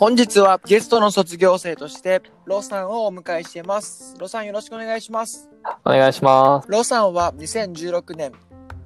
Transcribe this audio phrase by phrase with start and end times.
[0.00, 4.16] 本日はゲストの卒業生としてロさんをお迎えしています。
[4.18, 5.50] ロさんよろしくお願いします。
[5.84, 6.68] お願いします。
[6.70, 8.32] ロさんは2016年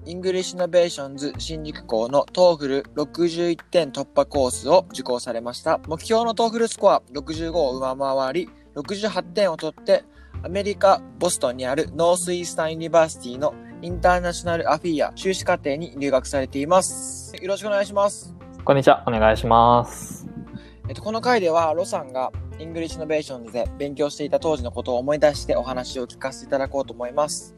[0.06, 5.78] English Innovations 新宿校の TOEFL61 点突破コースを受講されました。
[5.86, 10.02] 目標の TOEFL スコア65を上回り68点を取って
[10.42, 17.36] アメリカ・ボストンにある Northeastern University の International Affairs 修士課程に留学されています。
[17.40, 18.34] よろしくお願いします。
[18.64, 19.04] こんにちは。
[19.06, 20.23] お願いします。
[20.86, 27.54] えっと、この回では、ロさんが English Innovations で勉強していた当時のことを思い出してお話を聞かせていただこうと思います。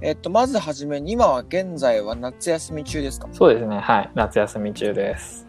[0.00, 3.28] えっと、まずはじめに、今は現在は夏休み中ですか？
[3.32, 3.80] そうですね。
[3.80, 4.10] はい。
[4.14, 5.48] 夏休み中です。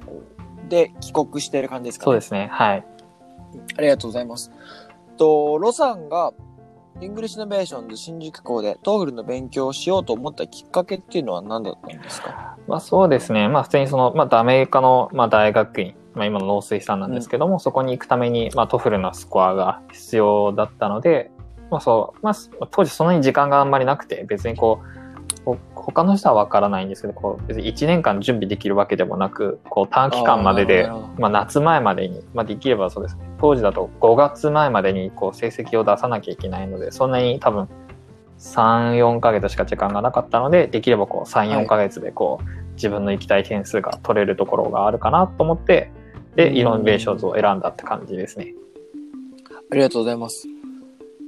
[0.68, 2.50] で、帰国している感じですか、ね、そうですね。
[2.52, 2.86] はい。
[3.78, 4.52] ありがとうございます。
[5.18, 6.34] と、ロさんが
[7.02, 12.58] English Innovations 新宿校で TOEFL の勉強をしようと思ったきっかけっていうのは何だったんですか？
[12.68, 13.48] まあそうですね。
[13.48, 21.32] まあ普通にその、まあアメリカの、まあ、大学院、まあ今の Northeastern なんですけども、うん、そこに行くために、まあ TOEFL のスコアが必要だったので、
[21.72, 24.82] まあそう、まあ当時そんなに時間があんまりなくて、別にこ
[25.46, 33.24] う、他の人はわからないんですけど、こう別に1年間準備できるわけでもなく、こう短期間までで、まあ夏前までに、まあできればそうですね。
[33.40, 37.70] 当時だと5月前までにこう成績を出さなきゃいけないので、そんなに多分
[38.40, 45.92] 3、4ヶ月しか時間がなかったので、できればこう3、4ヶ月でこう、はい、自分の行きたい点数が取れるところがあるかなと思って、
[46.40, 48.54] で、 Innovations を選んだって感じですね。
[49.70, 50.48] ありがとうございます。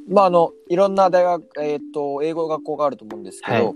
[0.08, 3.76] まあ、あの、いろんな大学、えっ、ー、と、英語学校があると思うんですけど、はい、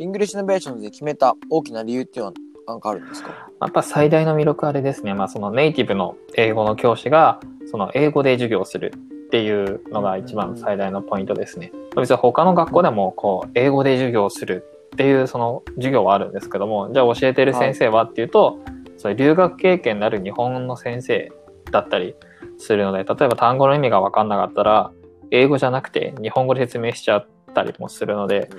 [0.00, 2.32] English Innovations で決めた大きな理由っていうのは
[2.66, 3.48] 何かあるんですか？
[3.60, 5.14] やっぱ最大の魅力はあれですね。
[5.14, 7.38] まあ、そのネイティブの英語の教師が、
[7.70, 8.92] その英語で授業をする
[9.26, 11.70] っていうのが一番最大のポイントですね。
[11.96, 21.32] 別に他の学校でも、こう、英語で授業をするっていうその授業はあるんですけども、じゃあ教えてる先生はっていうと、はい、それ留学経験のある日本の先生
[21.70, 22.14] だったり
[22.58, 24.92] するので、例えば単語の意味が分かんなかったら、
[25.30, 28.50] 英語じゃなくて日本語で説明しちゃったりもするので、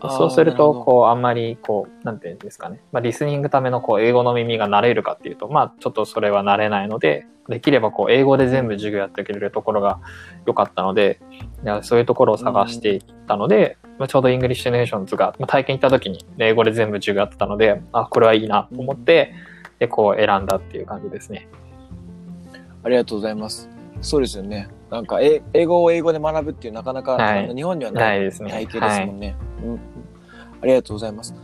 [0.00, 2.82] そうすると、こう、あんまり、こう、なんていうんですかね。
[2.92, 10.00] まあ、リスニングための、こう、英語の耳が慣れるかっていうと、まあ、ちょっとそれは慣れないので、できれば、こう、英語で全部授業やってくれるところが
[10.46, 11.20] 良かったので、
[11.82, 19.34] そういうところを探していったので、まあ、ちょうど English Innovations が、まあ、体験行った時に、英語で全部授業やってたので、あ、これはいいなと思って、
[19.80, 21.48] で、こう、選んだっていう感じですね。
[22.84, 23.68] ありがとうございます。
[24.00, 24.68] そうですよね。
[24.90, 28.50] なんか英語を英語で学ぶっていうなかなか、はい、日本にはないないですね。
[28.50, 29.80] 体系ですもんね、はいうん。
[30.62, 31.34] ありがとうございます。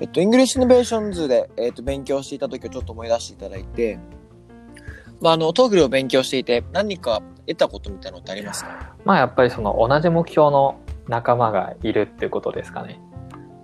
[0.00, 3.98] えっと、 English Innovations で、えっと、勉強していた時をちょっと思い出していただいて、
[5.20, 8.94] まあ、あの、 TOEFL を勉強していて何か得たことみたいなのってありますか？
[9.04, 10.78] まあ、やっぱりその同じ目標の
[11.08, 13.00] 仲間がいるっていうことですかね。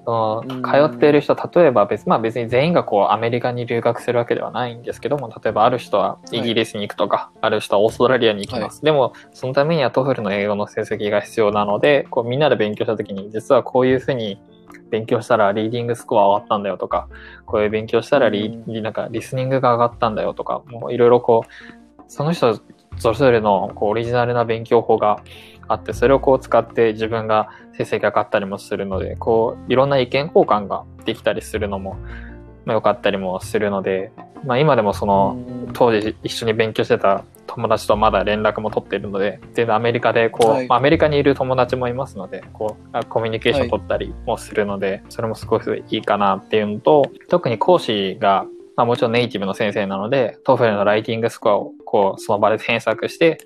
[0.04, 14.40] その通っている人例えば別,、まあ、別に全員がこうアメリカに留学するわけではないんですけども例えばある人はイギリスに行くとか、はい、ある人はオーストラリアに行きます、はい、でもそのためには TOEFL の英語の成績が必要なのでこうみんなで勉強した時に実はこういうふうに
[14.90, 17.08] 勉強したらリーディングスコア上がったんだよとか
[17.46, 22.60] こういう勉強したらリ,、なんかリスニングが上がったんだよとかもういろいろこうその人
[22.98, 25.22] それぞれのこうオリジナルな勉強法が
[25.72, 31.97] あってそれをこう使って自分が成績が上がったりもするのでこういろんな意見交換ができたりするのも、
[32.65, 34.12] まあ、よかったりもするので、
[34.44, 35.37] まあ、今でもその
[35.72, 48.46] 当時一緒に勉強してた友達とまだ連絡も取っているので全然アメリカでこう、はい、まあ、アメリカにいる友達もいますのでこうコミュニケーション取ったりもするので、はい、それもすごくいいかなっていうのと特に講師が
[48.76, 53.38] まあ、もちろんネイティブの先生なので、 TOEFL のライティングスコアをこうその場で添削して、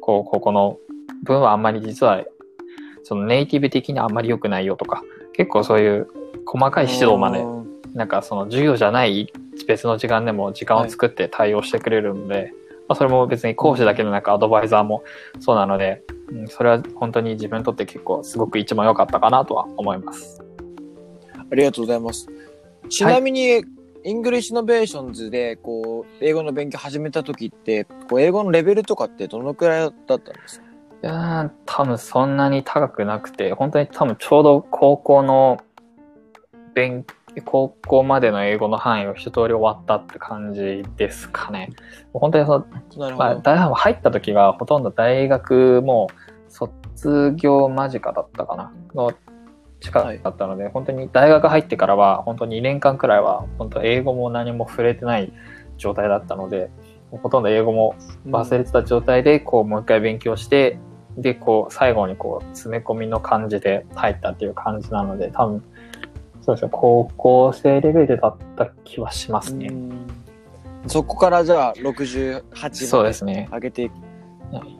[0.00, 0.78] こう、ここの
[1.24, 2.24] 文はあんまり実は、
[3.02, 6.08] そのネイティブ的にあんまり良くないよとか、結構そういう
[6.46, 7.44] 細かい指導まで、
[7.94, 9.32] なんかその授業じゃない
[9.66, 12.52] 別の時間でも時間を作って対応してくれるので、はい、ま
[12.88, 15.04] あ、それも別に講師だけでなくアドバイザーも
[15.40, 20.42] そうなので、うん、それは本当に自分にとって結構すごく一番良かったかなとは思います。
[21.50, 22.28] ありがとうございます。
[22.88, 23.64] ちなみに、はい
[24.06, 30.66] English Innovations で、こう、英語の勉強始めた時って、こう、英語のレベルとかってどのくらいだったんですか
[31.04, 35.58] いやー多分そんなに高くなくて、本当に多分ちょうど高校の
[36.74, 37.04] 勉
[37.44, 41.68] 高校までの英語の範囲を一通り終わったって感じですかね。
[42.14, 42.64] 本当にそ
[42.96, 43.16] の。
[43.18, 46.08] まあ、大学入った時がほとんど大学も
[46.48, 49.12] 卒業間近だったかなの
[49.80, 55.34] 近くだったので、本当に大学入ってからは本当に2年間くらいは本当英語も何も触れてない
[55.76, 56.70] 状態だったので、
[57.10, 57.94] ほとんど英語も
[58.26, 60.78] 忘れてた状態でこうもう一回勉強して、
[61.16, 65.62] でこう最後にこう詰め込みの感じで入ったっていう感じなので多分
[66.42, 69.68] そうですね高校生レベルだった気はしますね。
[69.68, 70.24] うん
[70.86, 72.42] そこからじゃあ68
[72.86, 73.48] そうまでですね。
[73.50, 73.94] 上げていく。
[74.54, 74.78] はい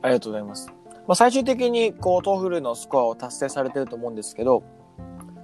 [0.00, 0.68] ありがとうございます。
[1.06, 4.62] まあ、最終的にこう TOEFL のスコアを達成されてると思うんですけど、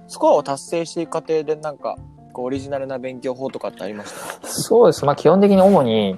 [0.07, 1.97] スコアを達成していく過程でなんか
[2.33, 5.05] こうオリジナルな勉強法とかってありましたそうです。
[5.05, 6.17] まあ基本的に主に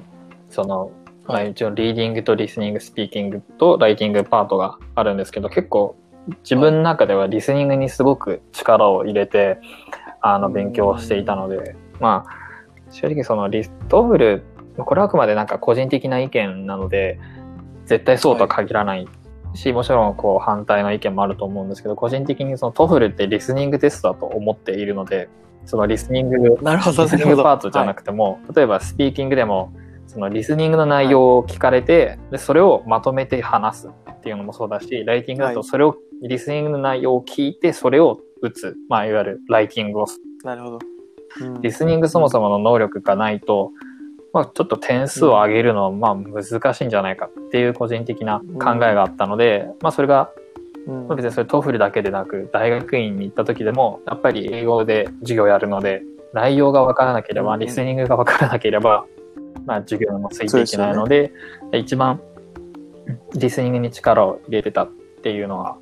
[0.50, 1.01] そのまあ、
[1.32, 5.96] はい一応リーディングとリスニング、スピーキングとライティングパートがあるんですけど、結構
[6.44, 9.60] 自分の中ではリスニングにすごく力を入れて、
[10.22, 14.44] あの、勉強していたので、まあ、正直そのリストフル、
[14.78, 17.20] これはあくまでなんか個人的な意見なので、
[17.86, 19.08] 絶対そうとは限らない
[19.54, 25.30] し、もちろんこう反対の意見もあると思うんですけど、個人的にその TOEFL ってリスニングテストだと思っているので、
[25.66, 29.74] そのリスニングなるほリスニングパートじゃなくても、例えばスピーキングでも
[30.12, 35.56] そのリスニングの内容を聞かれて、でそれをまとめて話すっていうのもそうだしライティングだはい。
[35.56, 40.06] とそれを、リスニングの内容を聞いてそれを打つ、まあ、いわゆるライティングを
[40.44, 40.80] なるほど。
[41.40, 41.62] うん。
[41.62, 43.72] リスニングそもそもの能力がないと、
[44.34, 50.30] まあ、ちょっと点数を上げるのはまあ難しいんじゃないかっていう個人的な考えがあったので、まあ、それが
[50.88, 51.08] うん。
[51.08, 56.04] まあ別にそれ TOEFL だけでなく大学院に行った時でもやっぱり英語で授業やるので
[56.34, 57.60] 内容が分からなければ、うん。
[57.60, 59.06] リスニングが分からなければ、
[59.66, 61.32] まあ、授業にもついていけないので
[61.74, 62.22] 一番
[63.36, 64.90] リスニングに力を入れてたっ
[65.24, 65.78] ていうのは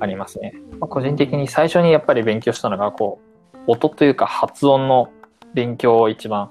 [0.00, 0.52] ありますね。
[0.78, 3.20] まあ、個人的に最初にやっぱり勉強したのがこ
[3.54, 5.10] う音というか発音の
[5.54, 6.50] 勉強を一番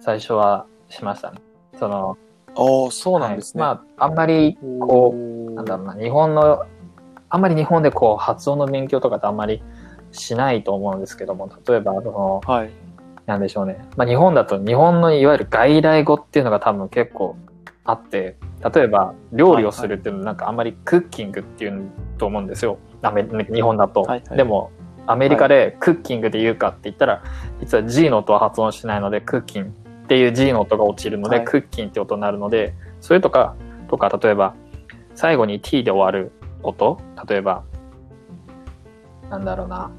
[0.00, 1.40] 最初はしましたね。
[1.78, 2.18] その
[2.54, 3.62] おーそうなんですね。
[3.62, 6.66] はいまああんまりこううなんだろうな、日本の、
[7.28, 9.62] あんまり日本でこう発音の勉強とかってあんまり
[10.10, 12.70] しないと思うんですけども、例えば、その、はい。
[13.26, 13.84] なんでしょうね。
[13.96, 17.36] まあ日本だと日本のいわゆる外来語っていうのが多分結構
[17.84, 18.36] あって、
[18.74, 22.78] 例えば料理をするっていうのなんかあんまりクッキングっていうと思うんですよ。
[23.52, 24.02] 日本だと。
[24.02, 24.70] はいはいでも、
[25.06, 27.22] アメリカでクッキングで言うかって言ったら、
[27.60, 33.56] 実は G の音は発音しないので、クッキンっていう G の音が落ちるので、はいクッキンって音になるので、それとか、
[33.88, 34.54] とか、例えば、
[35.14, 36.32] 最後に T で終わる
[36.62, 37.64] 音、例えば、
[39.28, 39.90] なんだろうな。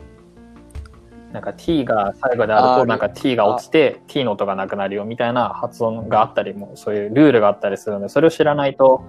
[1.34, 9.04] なんか T が最後であると、なんか T が落ちて T の音がなくなるよみたいな発音があったりも、そういうルールがあったりするので、それを知らないと。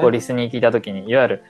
[0.00, 1.44] こうリスに聞いたときに、いわゆる、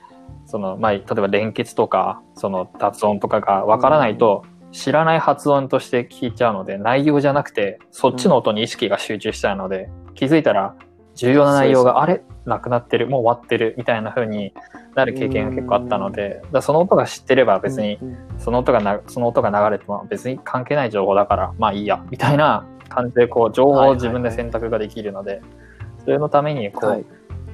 [0.44, 10.74] その、まあ、例えば連結とか、その発音とかがわからないと、知らない発音として聞いちゃうので、内容じゃなくて、そっちの音に意識が集中しちゃうので、気づいたら、
[11.20, 12.22] 重要な内容が、あれ？
[12.46, 14.54] なくなってる、もう終わってる、みたいな風に
[14.94, 17.98] なる経験が結構あったので、だその音が知ってれば別に、
[18.38, 25.42] その音がな、その音が流れても別に関係ない情報だから、まあいいや、みたいな感じで、こう、情報を自分で選択ができるので、
[26.04, 27.04] それのために、こう、はい。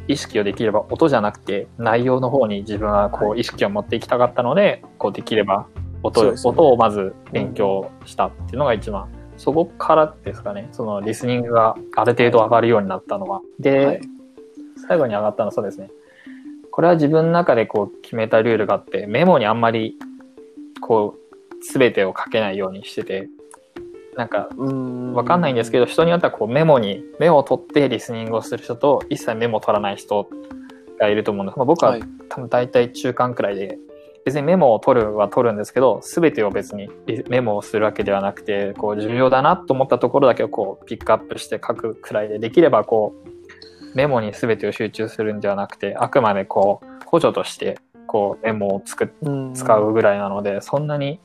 [0.09, 5.67] 意識をできれば音じゃなくて内容の方に自分はこはう意識を持っていきたかったので、こうできれば
[6.05, 6.39] 音,、ね。
[6.45, 13.41] 音をまず勉強したっていうのが一番、そこからですかねそのリスニングがある程度上がるようになったのは。
[13.59, 14.01] で、はい
[14.89, 15.91] 最後に上がったのはそうですね
[16.71, 19.97] これは自分の中でこう決めたルールがあってメモにあんまり
[20.83, 23.29] こう全てを書けないようにしてて
[24.17, 24.49] なんか
[25.15, 25.85] わかんないんですけど。
[25.85, 30.29] ど、人によってはこうメモに、メモを取ってリスニングをする人と、一切メモを取らない人
[30.99, 31.59] がいると思うんです。
[31.59, 33.79] まあ、僕ははい多分大体中間くらいで、
[34.27, 36.91] 別にメモを取るは取るんですけど、すべてを別に
[37.29, 47.79] メモをするわけではなくて、こう重要だなと思ったところだけをこうピックアップして書くくらいで、できればこう、メモにすべてを集中するんではなくて、あくまでこう、補助として、
[48.09, 51.21] こうメモを作っうん使うぐらいなので、そんなに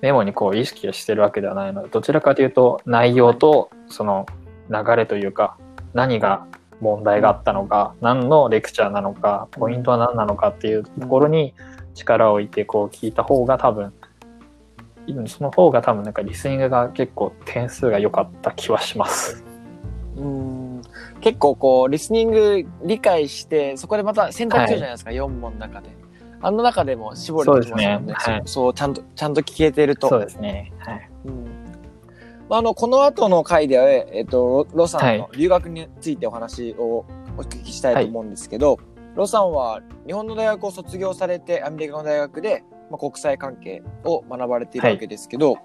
[0.00, 4.26] メモにこう意識をしてるわけではないので、どちらかというと内容とその
[4.68, 5.56] 流れというか、
[5.94, 6.44] 何が
[6.80, 11.54] 問題があったのか、何のレクチャーなのか、ポイントは何なのかっていうところに
[11.94, 13.92] 力を置いてこう聞いた方が多分、
[15.26, 19.44] その方が多分なんかリスニングが結構点数が良かった気はします。
[20.16, 20.82] うん
[21.20, 25.88] 結構こう、リスニング理解して、そこでまた選択するじゃないですか、4問の中で。
[26.40, 28.14] あの中でも絞れてきますもんね。
[28.14, 30.08] そうですねはいそうそう、ちゃんと、ちゃんと聞けてると。
[30.08, 30.72] そうですね。
[30.78, 31.10] はい。
[31.24, 31.67] うんま
[32.56, 37.04] あ、あの、この後の回では、えっと、ロロさんはいの留学についてお話を
[37.36, 38.78] お聞きしたいと思うんですけど、
[39.14, 45.62] ロさんは日本の大学を卒業されてアメリカの大学で、まあ、国際関係を学ばれているわけですけど、はい、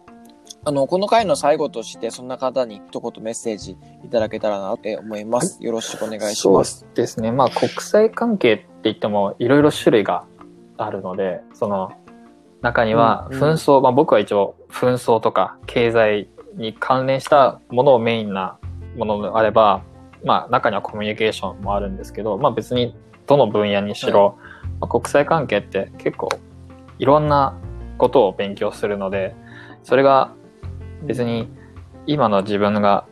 [0.66, 5.64] あのこの回の最後としてそんな方に一言メッセージいただけたらなと思います。
[5.64, 6.80] よろしくお願いします。
[6.80, 7.32] そうですね。
[7.32, 10.26] まあ国際関係って言ってもいろいろ種類が
[10.78, 11.92] あるので、その
[12.62, 18.58] 中には紛争、うんうん、まあ僕は一応紛争とか経済に関連したものをメインな
[18.96, 19.84] ものであれば、
[20.24, 22.96] まあ中にはコミュニケーションもあるんですけど、まあ別に
[23.28, 24.36] どの分野にしろ、はい、
[24.82, 26.30] まあ、国際関係って結構
[27.00, 27.58] いろんな
[27.98, 29.36] ことを勉強するので、
[29.84, 30.34] それが
[31.04, 31.50] 別に
[32.06, 33.06] 今の自分が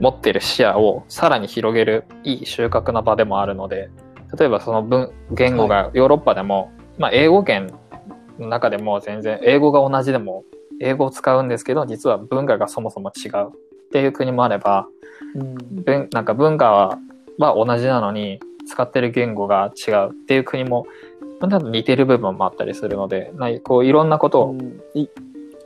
[0.00, 3.90] 持ってる視野をさらに広げるいい収穫の場でもあるので、
[4.38, 7.72] 例えばその文言語がヨーロッパでも、はい、まあ英語圏
[8.38, 10.44] の中でも全然英語が同じでも
[10.80, 13.52] 英語を使うんですけど実は文化がそもそも違うっ
[13.92, 14.86] ていう国もあれば、
[15.34, 16.98] うん、なんか文化は
[17.38, 20.86] は同じなのに使ってる言語が違うっていう国も
[21.42, 24.80] 似てる部分もあったりするのでこういろんなことを、うん、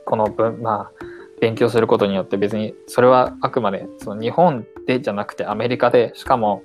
[0.05, 1.05] この文まあ
[1.39, 6.61] 勉強することによって別にそれはあくまでその日本でじゃなくてアメリカでしかも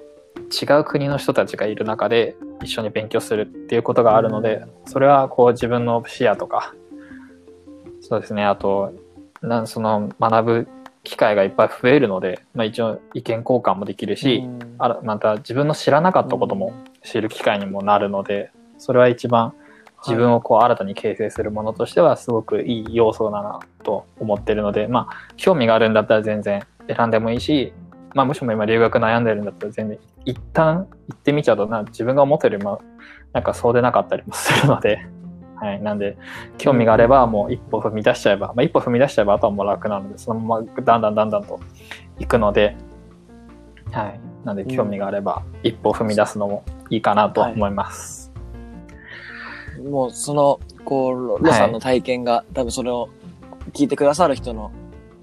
[0.50, 6.74] 違う国の人たちがいる中で一緒に勉強するっていうことがあるので、それはこう自分の視野とか、
[8.08, 8.92] そうですね、あと、
[9.42, 10.68] なんその学ぶ
[11.02, 14.48] 機会がいっぱい増えるので、まあ、一応意見交換もできるし、
[14.78, 16.72] あらまた自分の知らなかったことも
[17.02, 19.54] 知る機会にもなるので、それは一番
[20.06, 27.72] 自分をこう新たに形成するものとしてはすごくいい要素だなと思ってるので、まあ、興味があるんだったら全然選んでもいいし、
[28.14, 32.80] まあ、もしも今留学悩んでるんだったら全然一旦行ってみちゃうとな自分が思ってるよりも
[33.32, 35.06] なんかそうでなかったりもするので、
[35.56, 35.82] はい。
[35.82, 36.16] なんで、
[36.58, 41.60] 興味があればもう一歩踏み出しちゃえば、まあ、一歩踏み出しちゃえばあとはもう楽なので、そのままだんだんだんだんと
[42.18, 42.76] 行くので、
[43.92, 44.20] はい。
[44.44, 48.32] なんで興味があれば一歩踏み出すのもいいかなと思います。
[49.76, 53.08] はい、もうその、こう、ロさんの体験が、はい、多分それを
[53.72, 54.70] 聞いてくださる人の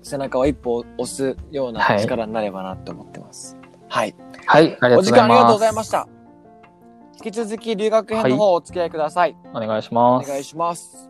[0.02, 3.56] 背中を一歩押すような力になればなって思ってます。
[3.88, 4.16] はい。
[4.46, 6.08] はい、はい、お時間ありがとうございました。
[7.16, 9.36] 引き続き留学編の方お付き合いください。
[9.54, 10.30] はい、お願いします。
[10.30, 11.10] お願いします。